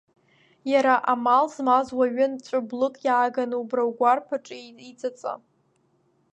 Иара 0.71 0.95
амал 1.11 1.45
змаз 1.53 1.87
уаҩын 1.97 2.33
Ҵәы 2.45 2.59
блык 2.69 2.95
иааганы 3.05 3.55
убра 3.61 3.83
угәарԥ 3.89 4.27
аҿы 4.37 4.57
иҵаҵа. 4.89 5.33